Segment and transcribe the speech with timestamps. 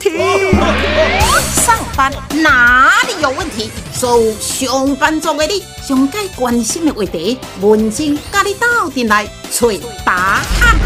[0.00, 3.70] 上班哪里有问题？
[3.92, 9.68] 所有上班族的你，上该关心的话题，文静甲你斗阵来找
[10.04, 10.78] 答案。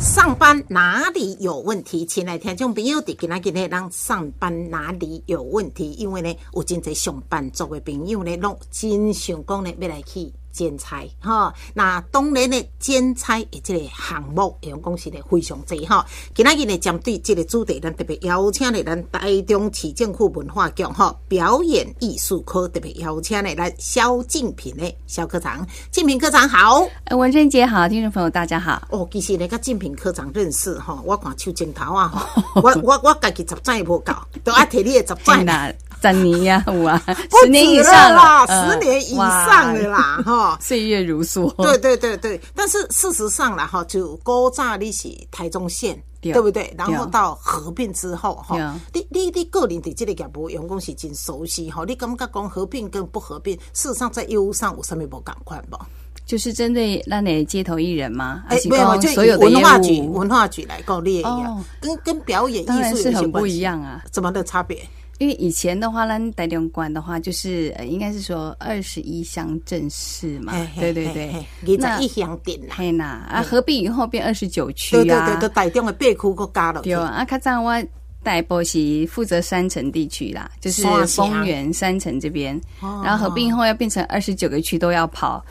[0.00, 2.06] 上班哪里有问题？
[2.06, 5.90] 亲爱的听众朋友，伫今仔日呢，咱上班哪里有问题？
[5.98, 10.32] 因为呢，有真侪上班族的朋友呢，拢真想讲呢，要来去。
[10.58, 16.04] 剪裁哈，那当然呢，剪裁的这个项目，用讲是咧非常多哈。
[16.34, 26.84] 今仔日呢，针对这个主题，咱特别邀请了咱台中市政府文化局哈表演艺术科特别邀请了咱萧静平的萧科长，静平科长好，
[27.16, 28.82] 文珍姐好，听众朋友大家好。
[28.90, 35.78] 哦，其实那个静平科长认识哈，我看手镜头啊，我我我家己十载无够，都爱摕你的十载。
[36.00, 37.02] 三年呀，五啊，
[37.42, 41.50] 十年以上啦，十年以上的啦，哈， 岁月如梭。
[41.62, 46.72] 对对对对，但是事实上啦，哈，就高炸利息台中县，对不对？
[46.78, 48.56] 然后到合并之后，哈，
[48.92, 51.84] 你你你个人对这个业务员工是真熟悉哈？
[51.86, 55.76] 你感觉讲合并跟不合并，事实上在业务上有什么不赶快不？
[56.24, 58.42] 就是针对那的街头艺人吗？
[58.48, 64.86] 哎，没有，就有文化局文化局来告列一样，跟跟表演艺术是很不一样啊，怎么的差别？
[65.18, 76.82] 因为以前的话，咱台中关的话，就是呃，应该是说二十一乡镇市嘛，对对对，那一乡镇啦，嘿呐，啊，合并以后变二十九区啊，对对对，都台中的八区都加了。
[76.82, 77.84] 对啊，较早我
[78.22, 82.60] 台波是负责山城地区啦，就是丰原山城这边，
[83.02, 85.44] 然后合并以后要变成二十九个区都要跑，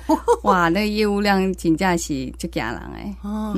[0.44, 3.16] 哇，那个业务量请假是就惊人哎。
[3.24, 3.54] 哦，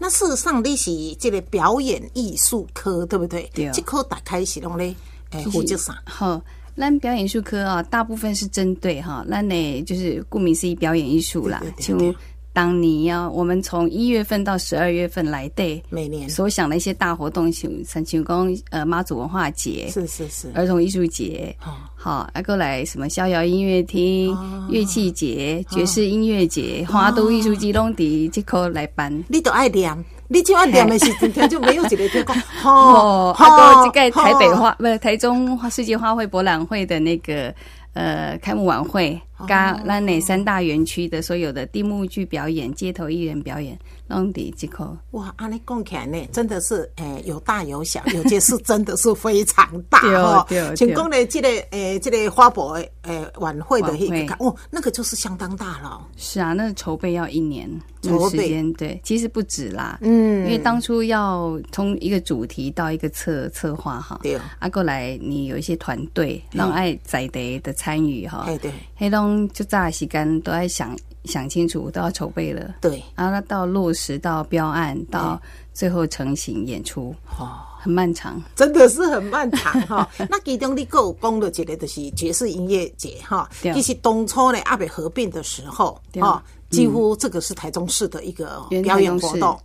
[0.00, 3.48] 那事实上你是这个表演艺术科对不对？
[3.54, 4.94] 对，这科打开是弄嘞。
[5.42, 6.40] 就是好，
[6.76, 11.62] 咱表演艺术科啊，大部分是针对哈，咱呢就是顾名思义表演艺术啦。
[11.78, 12.14] 就
[12.52, 16.30] 当你要我们从一月份到十二月份来对每年。
[16.30, 20.52] 所想的一些大活动，像像庆功呃妈祖文化节，是是是。
[20.54, 21.56] 儿童艺术节，
[21.96, 24.32] 好，还过来什么逍遥音乐厅、
[24.70, 29.92] 乐器节、爵士音乐节、花都艺术季拢伫即可来办，你都爱念。
[30.28, 37.52] 你就按点的时今天就没有几个天讲哦， 那个这个台北花不是台中世界花卉博览会的那个
[37.94, 39.20] 呃开幕晚会。
[39.48, 44.96] 加那哪三大园区的所有的地幕剧表演、街头艺人表演，拢伫即口。
[45.10, 50.46] 哇，安尼讲起来呢，真的是诶有大有小，有些是真的是非常大哈。
[50.76, 52.72] 请讲呢，这个诶，这个花博
[53.02, 56.06] 诶晚会的一个哦，那个就是相当大了。
[56.16, 57.68] 是啊，那筹备要一年
[58.02, 59.98] 筹时间，对，其实不止啦。
[60.02, 69.23] 嗯，因为当初要从一个主题到一个策策划哈，对，啊过来你有一些团队让爱在地的参与哈，哎对，黑龙。
[69.52, 72.74] 就炸时间都在想想清楚，都要筹备了。
[72.80, 75.40] 对，然后到落实到标案，到
[75.72, 80.08] 最后成型演出，哦，很漫长，真的是很漫长哈。
[80.30, 89.58] 那其中你够讲的一个就是爵士音乐节哈，就是当初呢阿北合并的时候哈，几乎这个是台中市的一个表演活动。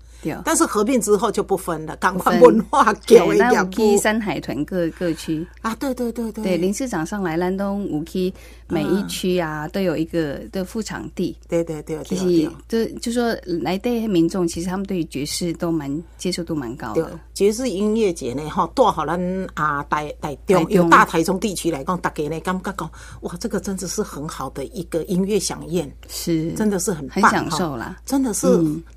[0.43, 3.97] 但是合并之后就不分了，赶快文化给一两部。
[3.97, 5.45] 山海屯各各区。
[5.61, 8.33] 啊，对对对对，对林市长上来，兰东五区
[8.67, 11.35] 每一区啊都有一个的副场地。
[11.47, 17.19] 对对对，就是就就说来的民众，其实他们对爵士都蛮接受度蛮高的。
[17.33, 19.19] 爵士音乐节呢，哈，多好咱
[19.53, 22.89] 啊台台中有大台中地区来讲，大家呢感觉讲，
[23.21, 26.51] 哇，这个真的是很好的一个音乐响宴，是。
[26.53, 28.47] 真的是很很享受啦，真的是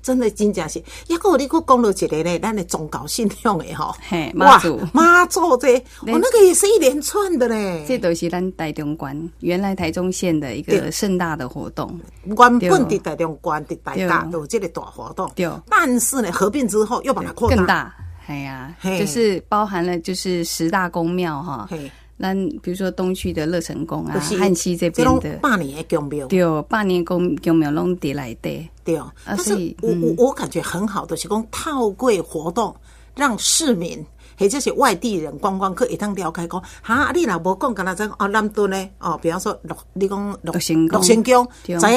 [0.01, 0.81] 真的真正是。
[1.13, 3.95] 一个你个讲到一个呢，咱的宗教信仰的哈，
[4.33, 4.79] 妈祖。
[4.91, 7.85] 妈祖这，我那个也是一连串的嘞。
[7.87, 15.49] 这都是咱台中关原来台中县的一个盛大的活动，原本的台中关的台大有这个大活动，对。
[15.69, 17.93] 但是呢，合并之后又把它扩大，
[18.27, 21.69] 哎呀，就是包含了就是十大公庙哈。
[22.15, 25.37] 那比如说东区的乐成宫啊，汉溪这边的。
[25.41, 28.99] 八年的宫庙，对，八年宫宫庙拢得来的，对。
[29.25, 32.75] 但是我我我感觉很好的是讲套柜活动，
[33.15, 34.05] 让市民
[34.37, 41.21] 或者是外地人观光客一趟了解讲，哈，你若无讲跟他讲哦，南屯呢，哦，比方说六，你讲六六仙宫，知影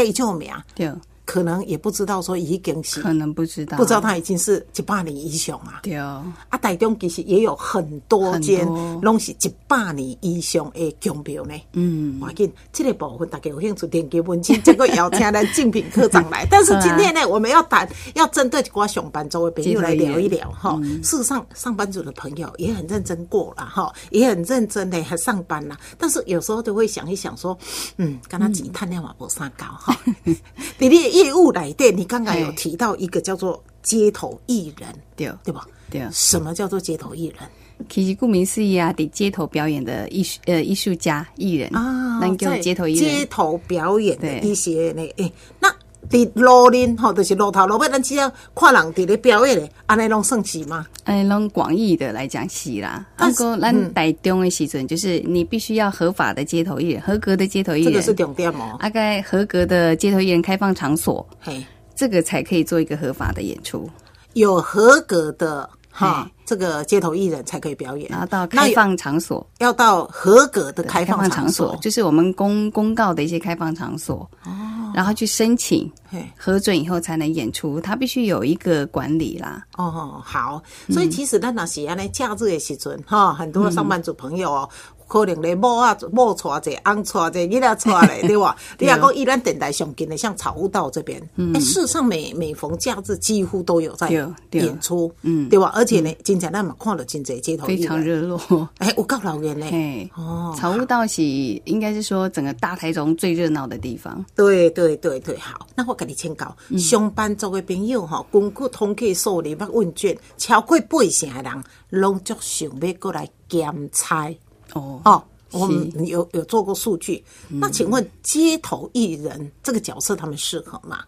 [0.05, 0.91] 伊叫名，对。
[1.27, 5.81] 可能也不知道说已经是，可能不知道，不知道他已经是一百年以上啊。
[5.83, 8.65] 对啊，啊，台中其实也有很多间，
[9.03, 11.53] 拢是一百年以上的宫庙呢。
[11.73, 16.47] 嗯，我紧这个部分大家有兴趣点给文青，这个邀请咱竞品科长来。
[16.49, 20.81] 但是今天呢，我们要谈，要针对我上班族的朋友来聊一聊哈。
[21.03, 25.77] 事实上，上班族的朋友也很认真过了哈，也很认真的还上班了。
[25.99, 27.59] 但是有时候都会想一想说，
[27.97, 29.99] 嗯，跟他钱探量嘛不算高哈。
[30.79, 31.16] 比例。
[31.17, 35.67] 业务来电，你刚刚有提到一个叫做街头艺人，对对吧？
[35.91, 36.03] 对。
[36.13, 37.49] 什么叫做街头艺人？
[37.91, 43.27] 其实顾名思义啊，得街头表演的艺术呃艺术家艺人啊，能叫在街头艺人街。
[43.27, 45.69] 头表演的对一些那，诶，那
[46.09, 50.87] 伫路面吼，就是路头路尾，咱只要看人伫咧表演的，安尼拢算是吗？
[51.05, 58.77] 哎，拢广义的来讲是啦，但是咱嗯台中的时阵，就是你必须要合法的街头艺人，合格的街头艺人，这个是重点哦。
[58.81, 61.65] 大概合格的街头艺人开放场所，嘿，
[61.95, 63.89] 这个才可以做一个合法的演出。
[64.35, 68.07] 有合格的哈，这个街头艺人才可以表演。
[68.11, 71.75] 然后到开放场所，要到合格的开放放场所。
[71.81, 79.63] 就是我们公公告的一些开放场所，哦，然后去申请嘿，核准以后才能演出，他必须有一个管理啦。
[79.77, 84.71] 哦，好，所以其实咱那是安尼假日的时阵，哈，很多上班族朋友哦。
[85.07, 88.57] 可能咧某啊某带者，翁带者，囡仔带咧， 对哇？
[88.79, 91.21] 你若讲依咱电台上近的，像草悟道这边，
[91.55, 95.71] 哎，事实上每每逢假日几乎都有在演出，嗯，对哇？
[95.75, 98.69] 而且呢，真正咱嘛看了真侪街头非，常热络。
[98.79, 99.67] 哎，有够老远呢。
[99.71, 104.25] 嘿，哦，草悟道是应该是说整个大台中最热闹的地方。
[104.35, 106.79] 对对对对，好，那我跟你请教，嗯。
[106.79, 114.35] 上班族的朋友吼，根据统计数字捌问卷，超过八成的人拢足想要过来兼差
[114.77, 115.25] 哦，哦。
[115.53, 121.05] 我们有有做过数据，那请问街头艺人这个角色他们适合吗？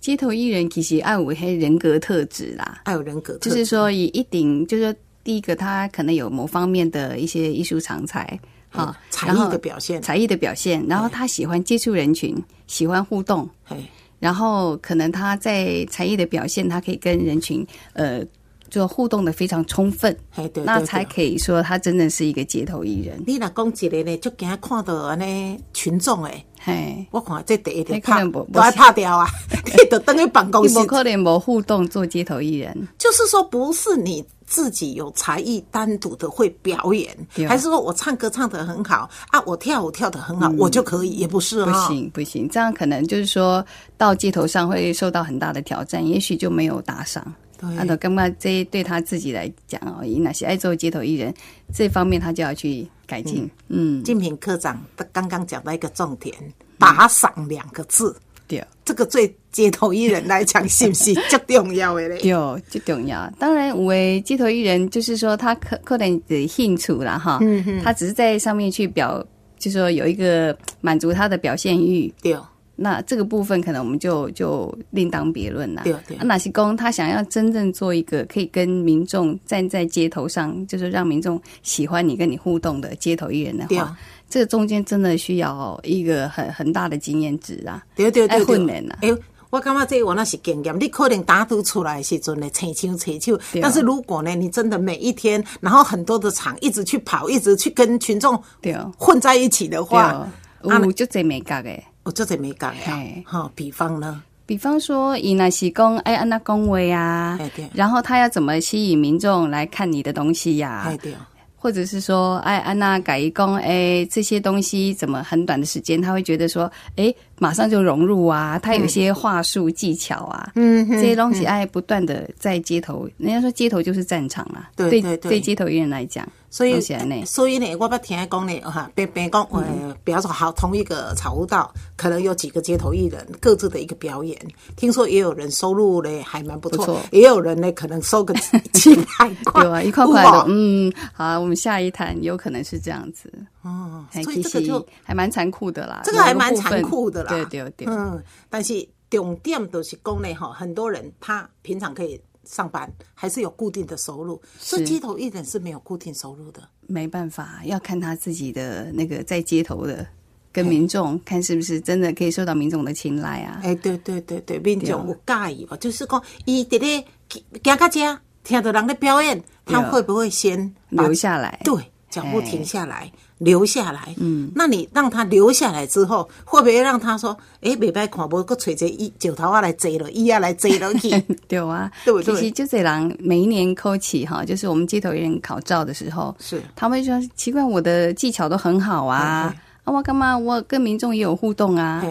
[0.00, 8.38] 街头艺人其实爱有黑人格特质啦，爱有人格特，就是说以一顶，就是说第一个他可能有某方面的一些艺术长才。
[8.70, 12.36] 好，才艺的表现，才艺的表现，然后他喜欢接触人群，
[12.66, 13.76] 喜欢互动，嘿，
[14.18, 18.22] 然后可能他在才艺的表现，他可以跟人群呃
[18.70, 20.16] 就互动的非常充分，
[20.64, 23.22] 那才可以说他真的是一个街头艺人。
[23.26, 29.26] 你若讲一个呢，就惊看到安尼群众诶，嘿，我看这第一那点拍可能不不都爱拍掉啊，
[29.64, 37.16] 你就等于办公室你不可能没互动做街头艺人，就是说，不是你自己有才艺单独的会表演，
[37.48, 41.10] 还是说我唱歌唱得很好啊，我跳舞跳得很好，我就可以？
[41.10, 41.72] 也不是不。
[41.72, 43.64] 行不行，这样可能就是说
[43.96, 47.24] 到街头上会受到很大的挑战，也许就没有打赏。
[47.60, 51.34] 对啊，那干嘛这对他自己来讲哦，以那些爱做街头艺人
[51.74, 53.50] 这方面，他就要去改进。
[53.68, 56.34] 嗯，金平科长他刚刚讲到一个重点，
[56.78, 58.16] 打赏两个字，
[58.46, 58.64] 对。
[58.84, 62.18] 这个对街头艺人来讲，是不是最重要的嘞？
[62.22, 63.30] 对，最重要。
[63.38, 67.38] 当然，有的街头艺人就是说，他可可能的兴趣啦，哈，
[67.84, 69.22] 他只是在上面去表，
[69.58, 72.10] 就说有一个满足他的表现欲。
[72.22, 72.34] 对，
[72.80, 75.82] 那这个部分可能我们就就另当别论啦。
[75.82, 83.96] 对对啊，哪些公他想要真正做一个可以跟民众站在街头上，就是让民众喜欢你、跟你互动的街头艺人的对话，
[84.30, 87.84] 这个中间真的需要一个很很大的经验值啊。
[87.96, 89.10] 对对对爱对训练啊哎、
[89.50, 100.28] 我感觉这我那是经验，你可能打赌出来的时阵呢，扯手扯手，对但是如果呢，你真的每一天，然后很多的场一直去跑，一直去跟群众对混在一起的话，
[100.62, 101.82] 对，有就这美感诶。
[102.08, 103.22] 我这怎没讲呀嘿？
[103.26, 107.38] 哈，比方呢，比方说，伊那是讲哎安那恭维啊
[107.74, 111.12] 然后他要怎么吸引民众来看你的东西呀、哎对，
[111.54, 125.30] 或者是说，哎安娜改一工，哎这些东西怎么很短的时间，他会觉得说，哎马上就融入啊，他有一些话术技巧啊，嗯这些东西哎不断的在街头，人家说街头就是战场啦，对对对对。
[125.32, 126.80] 对街头艺人来讲，所以
[127.24, 134.38] 所以呢，我不听讲呢，哈，别别讲，呃，比方说好同一个草悟道，可能有几个街头艺人各自的一个表演，
[134.76, 138.32] 听说也有人收入呢还蛮不错，也有人呢可能收个
[138.72, 143.30] 几 百块， 对啊，一块块的，嗯，好，我们下一谈有可能是这样子，
[143.62, 156.62] 哦，哎所以这个就还蛮残酷的啦，这个还蛮残酷的啦，对对对，嗯，但是重点都是讲呢，哈，很多人他平常可以上班，还是有固定的收入，所以街头艺人是没有固定收入的。
[156.86, 160.06] 没办法，要看他自己的那个在街头的
[160.50, 163.60] 跟民众，看是不是真的可以受到民众的青睐啊。
[163.62, 165.76] 哎，对对对对，民众有介意吧？
[165.76, 174.14] 就是讲，伊伫咧行到遮，听到人咧表演，他会不会先留下来，对脚步停下来，留下来？
[174.18, 181.10] 嗯，那你让他留下来之后，会不会让他说，哎，袂歹看，无个找一个伊石头啊来坐了，伊啊来坐落去？
[181.46, 182.34] 对啊，对不对？
[182.34, 186.62] 其实就这人每一年扣起哈，就是我们街头艺人考照的时候，是。
[186.74, 192.02] 他们说奇怪，我的技巧都很好啊，啊，我干嘛我跟民众也有互动啊，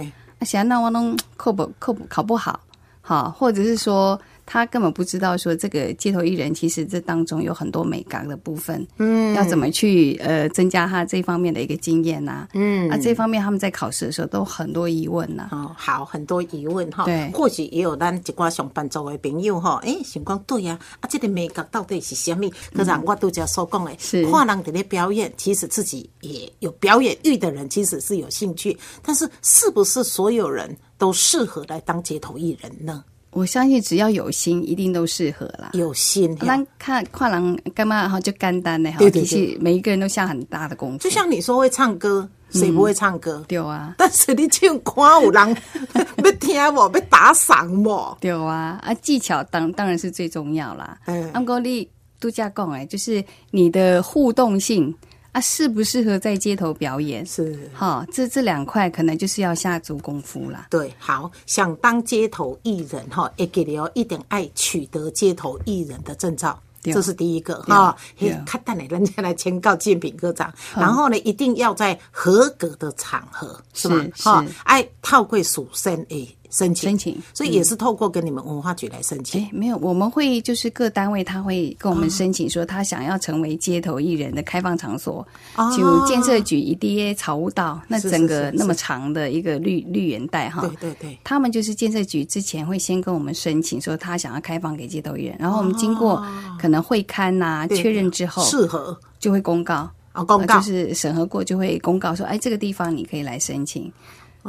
[0.42, 2.60] 想那我弄扣不扣不考不好，
[3.02, 17.04] 好，或者是说他根本不知道说这个街头艺人其实这当中有很多美感的部分，嗯，要怎么去呃增加他这方面的一个经验呐、嗯，啊，这方面他们在考试的时候都很多疑问呐、哦，好，很多疑问哈。
[17.04, 17.30] 对。
[17.34, 22.50] 或许也有咱一寡上班族的朋友哈，诶，想讲对呀、啊，这个美感到底是什么？
[22.74, 24.26] 可是我拄则所讲的，嗯是。
[24.32, 33.04] 看人伫咧表演，其实自己也有表演欲的人，其实是有兴趣，但是是不是所有人都适合来当街头艺人呢？
[33.32, 35.70] 我相信只要有心，一定都适合啦。
[35.74, 40.98] 有心，那看跨栏干嘛哈就干单的哈，对对其实每一个人都下很大的功夫。
[40.98, 43.44] 就像你说会唱歌，谁不会唱歌？
[43.48, 45.58] 对啊，但是你唱看有人
[46.24, 48.18] 要听无，要打赏无？
[48.20, 50.98] 对啊，啊技巧当当然是最重要啦。
[51.06, 51.88] 嗯阿哥利
[52.20, 54.94] 度假讲哎，就是你的互动性
[55.38, 57.24] 啊，适不适合在街头表演？
[57.24, 57.70] 是。
[57.72, 60.66] 哈，这这两块可能就是要下足功夫啦。
[60.72, 66.60] 对，好，想当街头艺人哈，也给了一点爱取得街头艺人的证照。
[66.82, 73.96] 对这是第一个哈，对嘿，看等你，人家来签告建品科长，然后呢，一定要在合格的场合，是吧？
[74.16, 77.22] 是哈是，爱透过属身诶申请，申请。
[77.34, 79.42] 所以也是透过跟你们文化局来申请。
[79.42, 96.26] 哎，没有，我们会就是各单位他会跟我们申请说，他想要成为街头艺人的开放场所，哦就建设局 EDA 草悟道那整个那么长的一个绿绿园带哈，对对对，他们就是建设局之前会先跟我们申请说他想要开放给街头艺人，然后我们经过
[96.60, 98.98] 可能会刊呐、对确认之后，适合。
[99.20, 100.56] 就会公告，啊，公告。
[100.56, 103.92] 呃就是审核过就会公告说，哎，这个地方你可以来申请。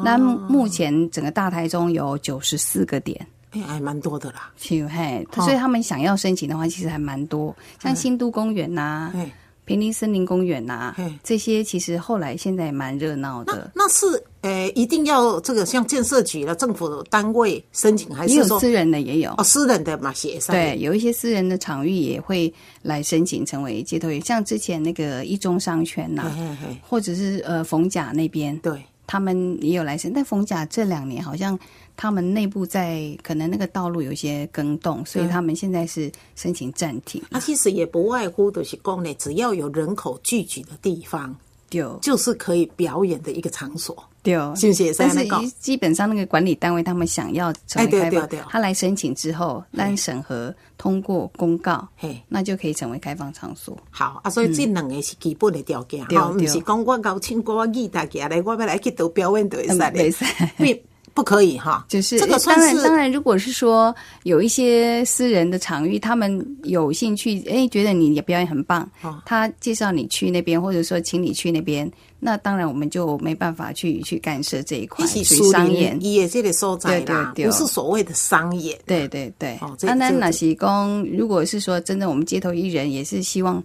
[0.04, 4.50] 那目前整个大台中有九十四个点，哎，还蛮多的啦。
[4.56, 9.30] 去嘿，哦所以他们想要申请的话，其实还蛮多，像新都公园呐、哎，
[9.64, 14.06] 平林森林公园呐嘿，这些其实后来现在也蛮热闹的，那是
[14.42, 19.34] 呃，一定要这个像建设局的政府单位申请，还是说也有私人的也有。
[19.36, 20.54] 哦，私人的嘛写上。
[20.54, 31.58] 对，有一些私人的场域也会来申请成为街头艺，像之前那个一中商圈呐、嘿嘿嘿，或者是呃逢甲那边，对，他们也有来申，但逢甲这两年好像
[31.96, 37.20] 他们内部在可能那个道路有一些更动，所以他们现在是申请暂停。
[37.30, 41.34] 那其实也不外乎的是讲呢，只要有人口聚集的地方，
[41.68, 43.96] 丢就是可以表演的一个场所。
[44.20, 48.40] 对，是不是但是基基本上那个管理单位他们想要成哎为开放对对。
[48.40, 53.78] 对，他来申请之后，让审核通过公告，嘿，那就可以成为开放场所。
[53.90, 60.82] 好啊，所以这两个是基本的条件对哈，不对是讲我高唱歌我艺大家来，我要来去读表演都会使嗯的
[61.18, 61.84] 不可以哈。
[61.88, 75.98] 就是这个当然，算是当然，如果是说有一些私人的场域，他们有兴趣，哎，觉得你的表演很棒，哦他介绍你去那边，或者说请你去那边，那当然我们就没办法去去干涉这一块，那是属于商业人。
[76.00, 78.80] 伊的这里所在啦，对对对不是所谓的商业。
[78.87, 83.60] 对对对，哦这啊，那这那是公，如果是说真的，我们街头艺人也是希望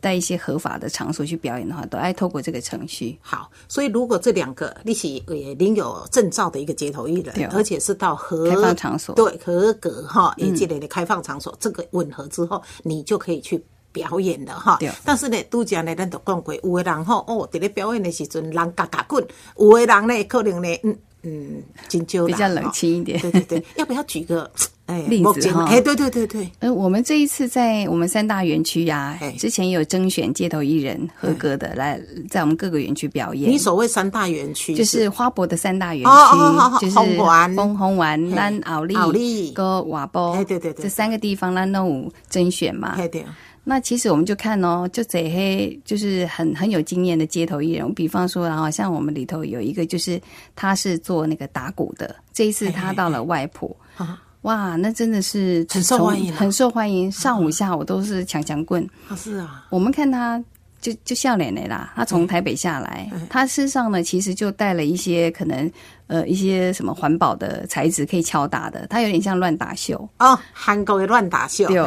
[0.00, 3.18] 在一些合法的场所去表演的话，都爱透过这个程序。
[3.20, 9.14] 好，所以如果这两个你是也领有证照的一个街头艺人，而且是到合开放场所。
[9.14, 13.62] 嗯对合格哈，也这类的开放场所，这个吻合之后，你就可以去。
[13.92, 19.24] 表演了哈，但是呢，拄则呢，咱都讲过，有的人吼哦，伫咧表演的时阵，人嘎嘎滚；
[19.56, 23.18] 有的人呢，可能呢，嗯嗯，真少比较冷清一点。
[23.22, 24.50] 对对对，要不要举个
[24.86, 25.64] 哎例子哈。
[25.66, 29.32] 哎，对对对对，呃，我们这一次在我们三大园区呀、哎。
[29.32, 32.00] 之前也有征选街头艺人合格的来
[32.30, 33.50] 在我们各个园区表演。
[33.50, 35.06] 你所谓三大园区就是？
[35.16, 37.56] 花博的三大园区，哦哦哦哦就是红丸。
[37.56, 39.50] 红红丸、嘿咱奥利、奥利。
[39.52, 42.96] 跟瓦波，哎对对对这三个地方咱都有甄选嘛。
[42.96, 43.24] 对对，
[43.64, 50.20] 那其实我们就看哦，就这些就是很很有经验的街头艺人，比方说，然后像我们里头有一个，就是
[50.54, 58.88] 他是做那个打鼓的，这一次他到了外埔，啊哇，那真的是很受从欢迎啊很受欢迎，上午下午都是抢抢棍。
[59.08, 60.40] 啊是啊，我们看他
[60.80, 65.68] 就就笑脸的啦，他从台北下来，他身上呢其实就带了一些可能
[66.06, 70.08] 呃一些什么环保的材质可以敲打的，他有点像乱打秀。
[70.20, 71.78] 哦，韩国的乱打秀，对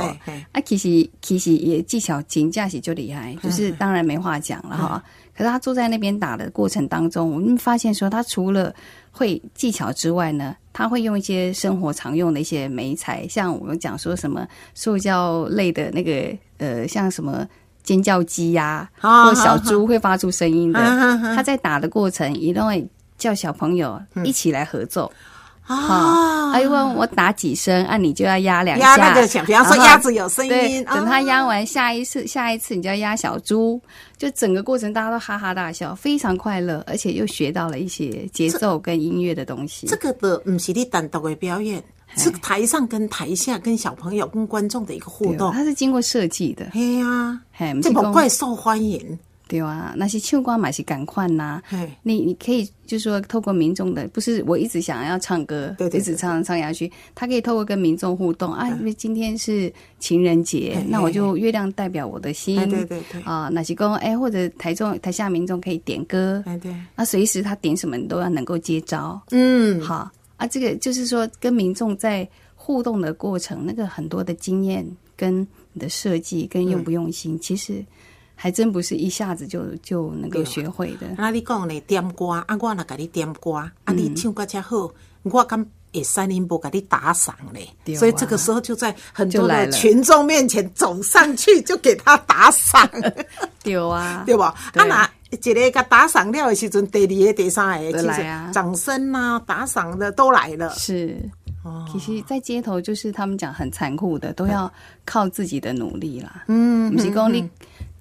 [0.51, 5.01] 啊，其实其实也技巧真架是就厉害，就是当然没话讲了哈。
[5.39, 8.75] 可是他坐在那边打的过程当中，我们发现说，他除了
[9.09, 17.47] 会技巧之外呢，他会用一些生活常用的一些媒材，像我们讲说什么塑胶类的那个呃，像什么
[17.83, 20.79] 尖叫鸡呀、啊或小猪会发出声音的，
[21.33, 22.85] 他在打的过程一定会
[23.17, 25.09] 叫小朋友一起来合奏。
[25.69, 29.09] 啊，哎，问我打几声，啊，你就要压两压下。
[29.09, 33.79] 那个响，比方说鸭子有声对，音，等他压啊完，下一次下一次你就要压小猪，
[34.17, 39.95] 就整个过程大家都哈哈大笑，非常快乐，而且又学到了一些节奏跟音乐的东西这。
[39.97, 41.83] 个的不是你单独的表演，
[42.15, 45.53] 是台上跟台下、跟小朋友、跟观众的一个互对动。
[45.53, 49.19] 它是经过设计的，嘿呀，嘿，这么怪受欢迎。
[49.49, 51.59] 对啊，那些唱歌嘛是赶快呐。
[51.65, 58.69] 嘿，你你可以就是说，透过民众的，不是我一直想要唱歌，对对对一直唱唱下去，他可以透过跟民众互动啊。
[58.69, 63.21] 因为今天是情人节，那我就月亮代表我的心，哎对对对。
[63.23, 70.09] 啊，那些公哎，或者台中台下民众可以点歌，哎对，那随时他点什么你都要能够接招，嗯，好。
[70.37, 72.25] 啊，这个就是说跟民众在
[72.55, 74.87] 互动的过程，那个很多的经验
[75.17, 75.41] 跟
[75.73, 77.83] 你的设计跟用不用心，其实
[78.41, 81.07] 还真不是一下子就就能够学会的。
[81.17, 84.89] 那你讲咧点歌，啊，我若甲你点歌，啊，你唱歌才好，
[85.23, 87.67] 我敢会使恁无甲你打赏嘞。
[87.93, 92.89] 啊所以这个时候就在很多的群众面前走上去，就给他打赏，
[93.61, 94.55] 对啊， 对吧？
[94.71, 100.69] 对啊，那一个甲打赏了的时阵，第二个、第三个，都其来啊实掌声啊、打赏的都来了。
[100.75, 101.17] 是。
[101.61, 104.71] 哦其实，在街头就是他们讲很残酷的，都要
[105.03, 106.45] 靠自己的努力啦。
[106.47, 107.47] 嗯，不是讲你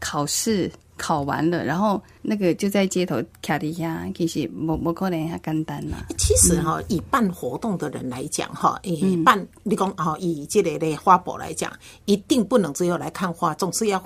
[0.00, 6.04] 考试考完了，然后那个就在街头卡底下，其实没没可能遐简单啦。
[6.18, 11.72] 其实哈、以办活动的人来讲哈，以嗯办你讲哈，以这类的花博来讲，
[12.04, 14.02] 一定不能只有来看花，总是要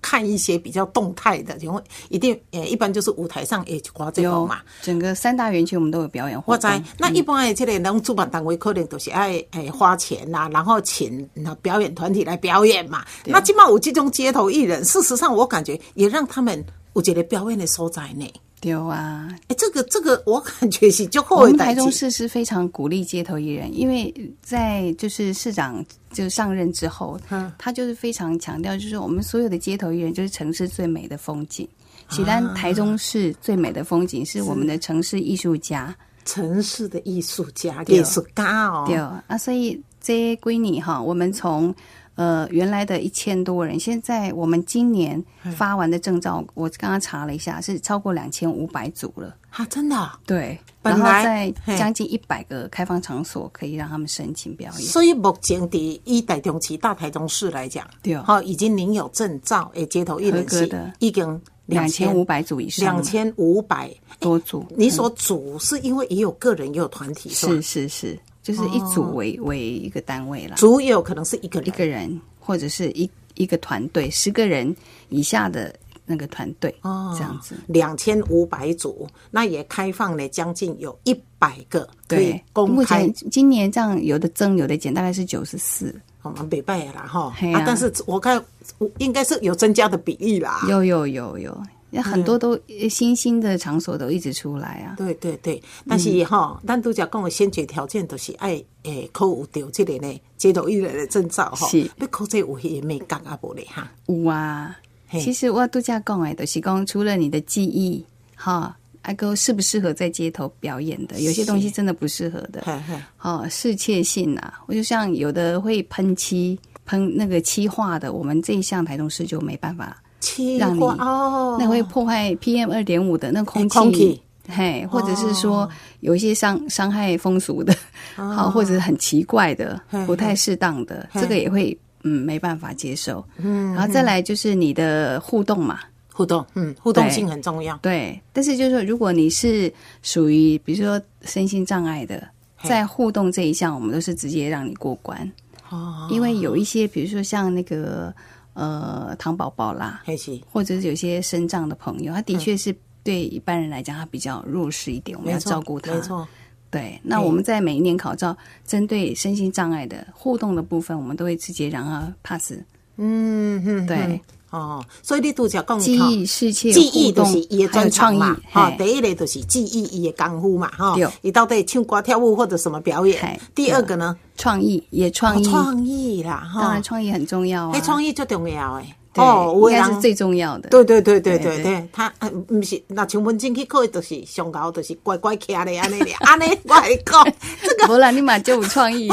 [0.00, 4.60] 看一些比较动态的，因为一定呃，一般就是舞台上也挂这个嘛。
[4.82, 6.68] 整个三大园区我们都有表演活我知，，
[6.98, 13.04] 那一般的这个能主办单位可能都是爱诶花钱呐、然后请那表演团体来表演嘛。
[13.24, 16.64] 那起码有这种街头艺人，事实上我感觉也让他们
[16.94, 18.30] 有一个表演的所在呢。
[18.60, 19.28] 对啊。
[19.48, 24.12] 哎，这个这个我感觉是就我后代们台中市是非常鼓励街头艺人，因为
[24.42, 31.68] 在就是市长就上任之后，嗯他就是非常强调，就是我们所有的街头艺人就是城市最美的风景。
[32.10, 38.84] 其实台中市最美的风景是我们的城市艺术家，城市的艺术家、对艺术家哦。
[38.86, 41.74] 对啊，所以这归你哈，我们从
[42.18, 45.24] 呃原来的一千多人，现在我们今年
[45.56, 49.36] 发完的证照，我刚刚查了一下，是超过两千五百组了。
[49.50, 54.82] 啊，真的啊、对，然后在将近一百个开放场所可以让他们申请表演。
[54.82, 58.16] 所以目前的一台中市、大台中市来讲，对。
[58.16, 60.92] 好、已经领有证照诶，街头艺人是合格的。
[60.98, 63.90] 已经两千五百组以上，两千五百。
[64.20, 64.66] 多组。
[64.76, 67.30] 你所组是因为也有个人也有团体？
[67.30, 74.74] 是是是，就是一组为、为一个单位啦，组也有可能是一个人一个人或者是一一个团队，十个人
[75.10, 75.74] 以下的
[76.06, 77.56] 那个团队，哦这样子。
[77.66, 83.30] 两千五百组，那也开放了将近有一百个可以对，公开目前。
[83.30, 85.94] 今年这样有的增有的减，大概是九十四。
[86.22, 88.42] 我们北拜啦哈嘿啊啊，但是我看
[88.78, 90.64] 我应该是有增加的比例啦。
[90.70, 91.68] 有有有有，那
[92.02, 92.58] 很多都
[92.90, 94.94] 新兴的场所都一直出来啊。
[94.96, 103.90] 对对对，但是哈，咱拄则讲的先决条件都是爱诶考有着这个呢街头艺人的证照哈是，要考这有迄个美感啊无咧哈。
[104.06, 104.76] 有啊，
[105.12, 112.62] 其实我度假讲诶，就是讲除了你的记忆哈，阿哥适不适合在街头表演的，有些东西真的不适合的。
[112.66, 123.78] 嘿嘿，哦，适切性啊，我就像有的会喷漆、喷那个漆画的，我们这一项台中市就没办法，气让你哦，那会破坏 PM 二点五的那空气。
[123.78, 124.22] 空气。
[124.50, 125.70] 嘿，或者是说哦。
[126.00, 127.74] 有一些伤伤害风俗的，
[128.14, 131.20] 好、或者很奇怪的嘿、不太适当的，嘿。
[131.20, 133.22] 这个也会嗯没办法接受。
[133.36, 135.80] 嗯，然后再来就是你的互动嘛，
[136.12, 137.76] 互动，嗯，互动性很重要。
[137.82, 139.70] 对，但是就是说，如果你是
[140.02, 142.26] 属于比如说身心障碍的，
[142.62, 145.30] 在互动这一项，我们都是直接让你过关，
[145.68, 148.14] 哦，因为有一些比如说像那个
[148.58, 150.02] 呃糖宝宝啦，
[150.50, 155.94] 或者是有些身障的朋友，他的确是对一般人来讲，他比较弱势一点，我们要照顾他。
[155.94, 156.26] 没错，
[156.68, 162.52] 对，那我们在每一年考照，针对身心障碍的互动的部分，我们都会直接让他 pass。
[162.96, 173.40] 嗯嗯，对嗯哦，所以你拄则讲记忆、记忆就是伊的还有专长嘛，哈，创意，嘿第一类就是记忆伊的功夫嘛，哈哦，伊到底唱歌跳舞或者什么表演。
[173.54, 177.72] 第二个呢，创意也创意，创意啦，哈当然，创意很重要啊。
[177.74, 178.94] 哎，创意最重要诶。
[179.14, 180.68] 哦，应该是最重要的。
[180.68, 182.08] 对对对对对对，他
[182.46, 186.44] 不是那全文进去考，就是上高，就是乖乖徛的安尼的 安尼。
[186.64, 187.24] 我来讲
[187.62, 189.08] 这个，不然你蛮就有创意。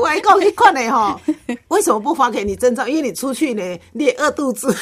[0.00, 1.20] 我还讲你看的哈，
[1.68, 2.86] 为什么不发给你证照？
[2.86, 4.74] 因为你出去呢，你饿肚子。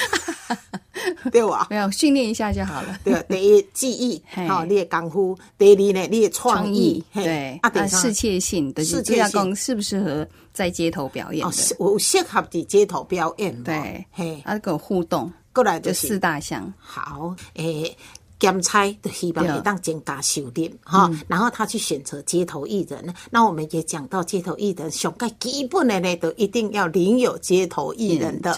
[1.30, 1.66] 对哇？
[1.70, 2.98] 没有训练一下就好了。
[3.04, 16.72] 对， 第一记忆，嘿吼，你的功夫；第二呢，你的创意，嘿对，啊，第三啊适切性的，适切性适不适合在街头表演哦，的，适有适合伫街头表演，对，嘿，啊，跟我互动，过来就四就是大项。
[16.78, 17.96] 好，诶。
[18.40, 23.14] 兼差的希望也当增加收入哈，然后他去选择街头艺人。
[23.30, 28.56] 那我们也讲到街头艺人，上个基本的呢，都一定要领有街头艺人的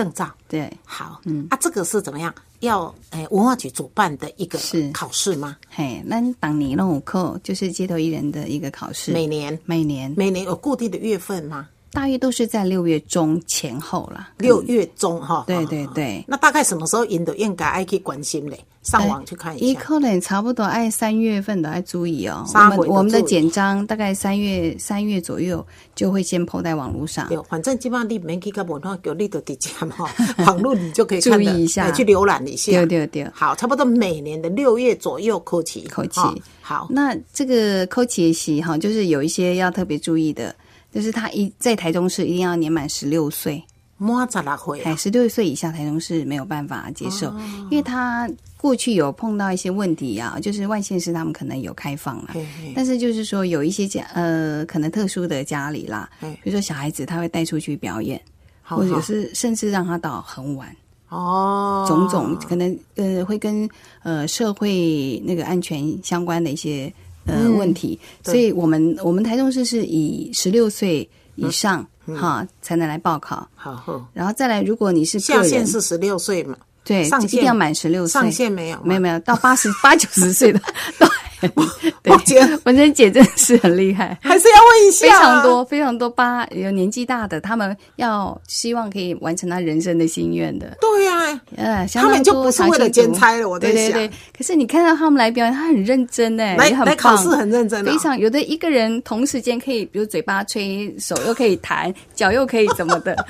[0.00, 0.30] 证照。
[0.48, 2.34] 对，好，嗯啊，这个是怎么样？
[2.60, 5.56] 要诶，文化局主办的一个是考试吗？
[5.68, 11.68] 嘿，那当年那五课就是街头艺人的一个考试，每年每年每年有固定的月份吗？
[11.92, 15.44] 大约都是在六月中前后啦，六月中哈。
[15.46, 16.24] 对对对。
[16.26, 18.64] 那大概什么时候人都应该爱去关心嘞？
[18.82, 19.66] 上网去看一下。
[19.66, 22.44] 一可能差不多爱三月份的爱注意哦。
[22.54, 25.64] 我们我们的简章大概三月三月左右
[25.94, 27.28] 就会先抛在网络上。
[27.28, 30.10] 对，反正基本上你没去个文化局，你都直接哈，
[30.46, 32.72] 网络你就可以 注意一下，去浏览一下。
[32.72, 33.30] 对对对。
[33.34, 35.86] 好，差不多每年的六月左右扣起。
[35.88, 36.20] 扣起。
[36.60, 40.54] 好，那这个扣起期哈，就是有一些要特别注意的。
[40.92, 43.62] 就是他一在台中市一定要年满十六岁，
[44.00, 47.32] 满十六岁，哎，十六岁以下台中市没有办法接受，
[47.70, 52.34] 因为他过去有碰到一些问题啊，就是外县市他们可能有开放了，
[52.74, 58.20] 但是就是说有一些家呃可能特殊的家里啦，比如说小孩子他会带出去表演，
[58.62, 60.74] 或者是甚至让他到很晚。
[61.10, 63.68] 哦，种种可能呃会跟
[64.02, 66.92] 呃社会那个安全相关的一些。
[67.26, 71.86] 呃，问题，所以我们我们台中市是以十六岁以上
[72.16, 80.60] 哈才能来报考，好，然后再来，如果你是下限是十六岁嘛，对，上一定要满十六岁，上限没有，没有没有，到八十八九十岁的。
[82.04, 85.06] 我姐，文珍姐真的是很厉害，还是要问一下。
[85.06, 90.76] 非常多，非常多，八有年纪大的，他们要希望可以完成他人生的心愿的。
[90.80, 93.48] 对呀，呃，他们就不是为了兼差了。
[93.48, 103.12] 我在想，可是你看到他们来表演，他很认真哎，来来考试很认真，非常有的一个人同时间可以，比如嘴巴吹，手又可以弹，脚又可以怎么的。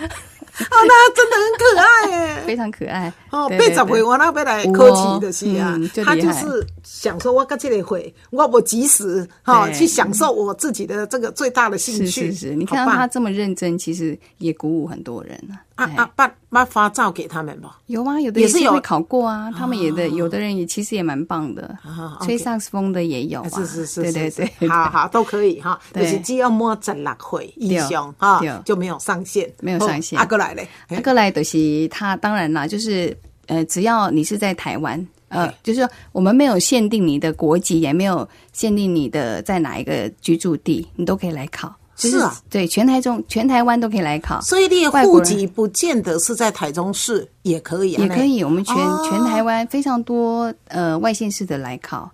[0.61, 3.49] 哦，那真的很可爱耶， 非常可爱哦。
[3.49, 12.07] 被十回我那边来科技的是啊，他就是想说，我跟这里会，我我及时哈去享受我自己的这个最大的兴趣。
[12.07, 15.63] 是是是，你看到他这么认真，其实也鼓舞很多人啊。
[15.81, 17.79] 啊啊，把把发照给他们吧。
[17.87, 19.51] 有啊，有的也是有考过啊。
[19.51, 21.75] 他们也的有的人也其实也蛮棒的，
[22.21, 23.49] 吹萨克斯风的也有啊。
[23.49, 25.81] 是是是，对对对，好好都可以哈。
[25.95, 30.19] 就是只要摸十六岁以上哈，就没有上限，没有上限。
[30.19, 33.17] 阿哥来嘞，阿哥来的是他，当然啦，就是
[33.51, 41.75] 呃，只要你是在台湾，呃，就是说我们没有限定你的国籍，也没有限定你的在哪一个居住地，你都可以来考。
[41.97, 48.43] 是啊，对，全台中、全台湾都可以来考，所以你的户籍不见得是在台中市，也可以，也可以。
[48.45, 48.75] 我们全
[49.09, 52.11] 全台湾非常多呃外县市的来考。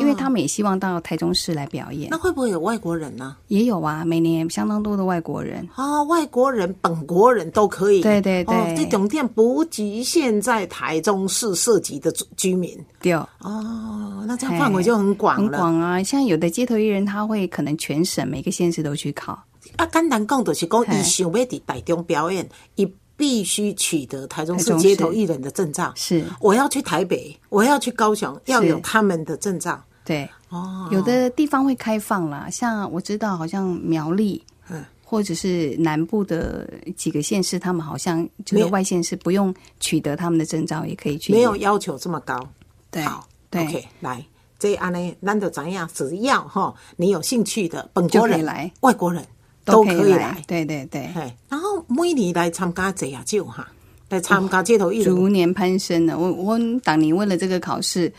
[0.00, 3.36] 因为他们也希望到台中市来表演，那会不会有外国人呢？
[3.46, 8.00] 也有啊，每年相当多的外国人啊，外国人、本国人都可以。
[8.00, 12.76] 对对对，这种店不局限在台中市涉及的居民。
[13.00, 15.42] 对哦，那这样范围就很广了。
[15.42, 19.40] 很广啊，像有的街头艺人，他会可能全省每个县市都去考。
[19.76, 22.92] 啊，简单讲就是讲，以想要在台中表演，一。
[23.20, 25.92] 必须取得台中市街头艺人的证照。
[25.94, 29.78] 是，我要去台北，我要去高雄，要有他们的证照。
[30.06, 42.40] 对，哦，有的地方会开放啦，像我知道，好像苗栗，嗯，或者是南部的几个县市，他们好像就是外县市不用取得他们的证照也可以去，没有要求这么高。
[42.90, 44.24] 对，好，OK，来，
[44.58, 45.86] 这安呢，难得怎样？
[45.92, 49.22] 只要哈，你有兴趣的本国人来，外国人。
[49.62, 51.08] 都可以来，对对对。
[51.90, 53.66] 每年来参加这样就哈，
[54.08, 56.16] 来参加街头艺人，逐年攀升的。
[56.16, 58.10] 我我当年为了这个考试，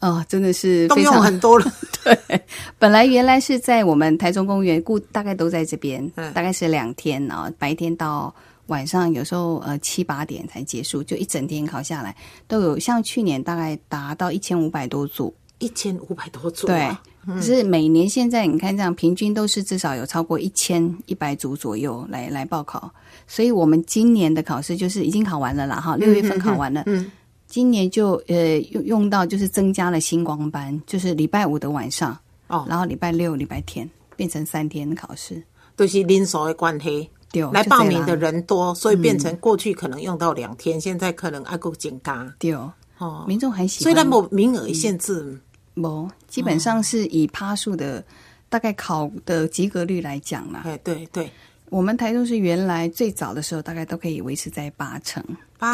[0.00, 1.72] 哦，真的是动用很多了。
[2.02, 2.40] 对，
[2.78, 8.34] 本来原来是在我们台中公园，故大概都在这边，大概是两天啊，白天到
[8.68, 15.34] 晚上，有时候呃七八点才结束，就一整天考下来，都有像去年大概达到一千五百多组。
[15.60, 16.88] 一千五百多组，对，
[17.26, 22.88] 可是每年现在你看这样，平均都是至少有超过一千一百组左右来来报考，
[23.28, 27.08] 所以我们今年的考试就是已经考完了啦，哈，六月份考完了，嗯，
[27.46, 35.40] 今年就呃用用到就是增加了星光班，就是礼拜五的晚上哦，然后礼拜六、礼拜天变成三天考试，
[35.76, 42.52] 都是人数的关系，对，来报名的人多，所以变成过去可能用到两天，现在可能还够增加，对。
[42.98, 45.38] 哦，民众还喜欢，虽然没名额限制。
[45.74, 48.04] 不，基本上是以趴数的
[48.48, 50.62] 大概考的及格率来讲啦。
[50.64, 51.30] 哎，对对，
[51.70, 55.22] 我们台中是原来最早的时候，大概都可以维持在八成，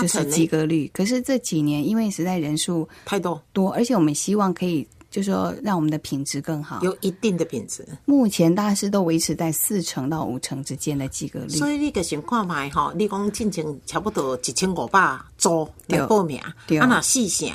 [0.00, 0.90] 就是及格率。
[0.92, 7.87] 可是这几年因为实在人数太多多，而且我们希望可以，就是说让我们的品质更好，有一定的品质。
[8.04, 11.50] 目前大概是都维持在四成到五成之间的及格率。
[11.50, 17.48] 所以你个情况嘛，哈，你讲进前差不多一千五百组来报名，啊，那四成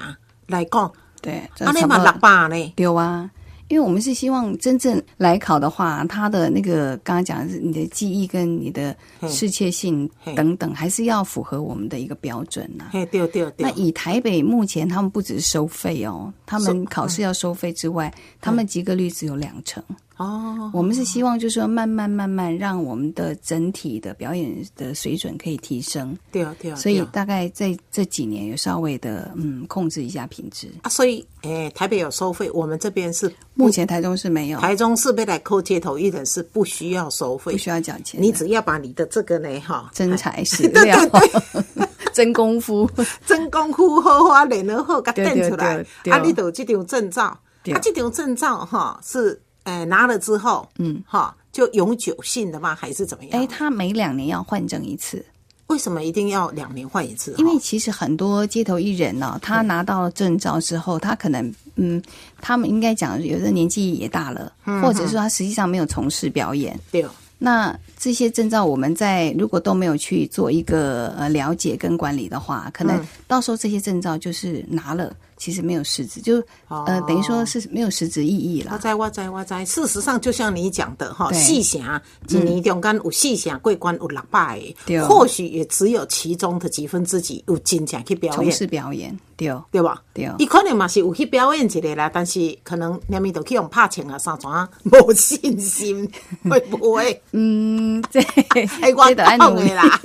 [0.48, 0.92] 来讲。
[1.22, 2.74] 对，这啊，你嘛六百呢？
[2.78, 3.30] 对啊。
[3.70, 8.96] 因为我们是希望真正来考的话，他的那个刚刚讲的是你的记忆跟你的
[9.28, 19.84] 适切性等等，还是要符合我们的一个标准呐、嘿，对对那，以台北目前，他们不只是收费哦，他们考试要收费之外，他们及格率只有两成。
[20.20, 30.70] 哦，我们是希望就是说，慢慢慢慢让我们的整体的表演的水准可以提升，对对，所以大概在这几年有稍微的嗯控制一下品质。
[30.82, 37.54] 啊，所以诶，台北有收费，我们这边是目前台中是没有，台中市被来扣街头艺人是不需要收费。
[37.54, 41.00] 不，需要缴钱，你只要把你的这个呢，哈，真材实料，
[42.14, 42.90] 真功夫。
[43.26, 45.78] 真功夫好好练得好，甲对垫出来。
[46.10, 47.74] 啊，你就有这张证照，对。
[47.74, 52.76] 啊，这张证照哈是诶拿了之后，嗯，哈就永久性的吗？
[52.76, 53.42] 还是怎么样？
[53.42, 55.24] 哎，他每两年要换证一次，
[55.68, 57.36] 为什么一定要两年换一次？
[57.38, 62.02] 因为其实很多街头艺人呢、他拿到了证照之后，他可能嗯，
[62.42, 64.52] 他们应该讲有的年纪也大了，
[64.82, 66.78] 或者说他实际上没有从事表演。
[66.92, 67.06] 对，
[67.38, 78.74] 那这些证照，我们在如果都没有去做一个呃了解跟管理的话，可能到时候这些证照就是拿了，其实没有实质，就呃等于说是没有实质意义了。
[78.74, 79.66] 我知我知我知。
[79.66, 84.62] 事实上，就像你讲的哈，对四城一年中间有四城过关有六百
[85.08, 90.04] 或许也只有其中的几分之几有真正去表演，从事表演，对对吧？
[90.14, 96.06] 对伊可能嘛是有去表演一个啦，但是可能连咪都去用拍钱啊、三怎啊，无信心，
[96.50, 97.22] 会不会？
[97.32, 98.20] 嗯，这
[98.82, 100.02] 哎我这得按努力懂的啦。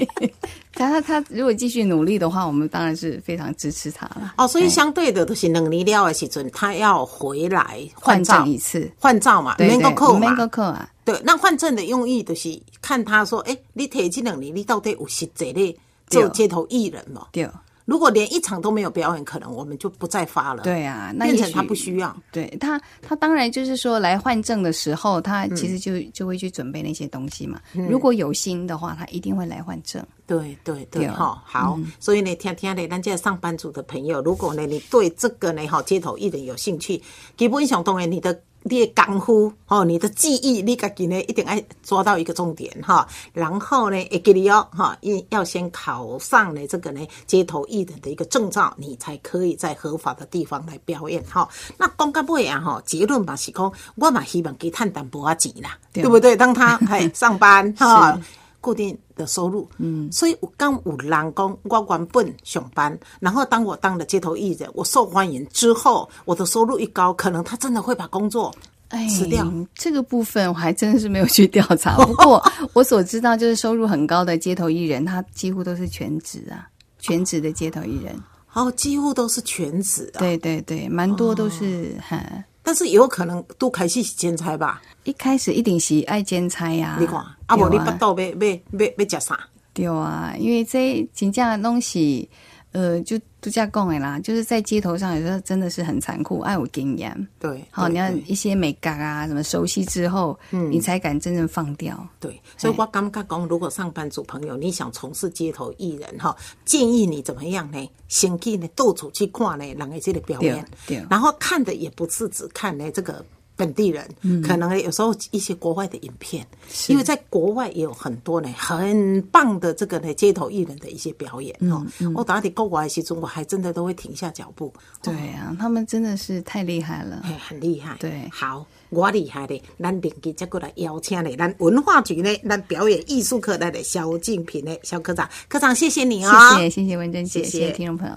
[0.75, 4.35] 他他他如果继续努力的话，我们当然是非常支持他了。
[4.37, 10.47] 哦，所以相对的，就是两年了的时阵，他要回来换证一次，换照嘛，免个扣免个嘛。
[10.49, 17.27] 扣啊，对，那换证的用意就是看他说，哎，你提这两年，你到底有实际的做对街头艺人吗？
[17.33, 17.49] 对
[17.85, 22.17] 如果连一场都没有表演，可能我们就不再发了。，对啊，那变成他不需要。
[22.33, 27.61] 对他，他当然就是说来换证的时候，他其实就、就会去准备那些东西嘛。
[27.73, 30.05] 如果有心的话，他一定会来换证。
[30.27, 37.03] 对对对，对哈，好，所以呢，听听呢，咱这上班族的朋友，如果呢你对这个呢，哈，街头艺人有兴趣，
[37.37, 38.41] 基本上当然你的。
[38.67, 51.47] 你的功夫哦，你的记忆，你家己呢一定要抓到一个重点哈，然后呢，会给你哦哈，一要先考上呢这个呢街头艺人的一个证照，你才可以在合法的地方来表演哈。
[51.77, 56.35] 那讲到尾啊哈，结论嘛是讲，我嘛希望给探淡薄啊钱啦，对对不对？
[56.35, 58.19] 当他嘿 上班哈。
[58.65, 68.51] 固定的收入，嗯，所以我刚有人讲，我原本上班，然后当我当了街头艺人，我受欢迎之后，我的收入一高，可能他真的会把工作
[68.89, 69.47] 哎辞掉。
[69.75, 71.95] 这个部分我还真的是没有去调查。
[72.07, 76.67] 不过我所知道，就是收入很高的街头艺人，他几乎都是全职啊，
[76.99, 78.19] 全职的街头艺人。
[78.55, 82.25] 哦，几乎都是全职啊，对对对，蛮多都是哈、
[82.63, 84.81] 但是也有可能都开始是兼差吧？
[85.03, 87.23] 一开始一定是爱兼差呀、你看，
[87.55, 89.41] 啊，无你巴肚要要要要食啥？
[89.73, 92.29] 对啊，因为这真正的东西，
[92.71, 97.29] 呃，就度假讲的啦，就是在街头上有时候真的是很残酷，爱有经验。
[97.41, 102.07] 对，好，你要一些美感啊，什么熟悉之后，嗯，你才敢真正放掉。
[102.21, 107.91] 对，所以我刚刚讲，如果上班族朋友你想从事街头艺人哈，建议你怎么样呢？
[108.07, 113.25] 先去呢到处去看呢，人的这个表演，对对然后看的也不是只看呢这个。
[113.57, 114.09] 本地人、
[114.43, 116.47] 可能有时候一些国外的影片，
[116.89, 121.87] 因为在国外也有很多呢很棒的这个呢街头艺人的一些表演哦。
[122.15, 127.23] 我打底国外的时候，我还真的都会停下脚步，对啊，他们真的是太厉害了。
[127.25, 127.97] 嘿，很厉害。
[128.01, 138.17] 对好，我厉害的，咱连接再过来邀请呢，咱文化局呢，咱表演艺术科的萧敬平呢，肖科长，科长谢谢你哦谢啊、谢谢谢文珍姐，谢谢谢谢听众朋友。